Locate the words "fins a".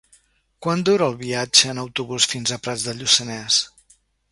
2.33-2.61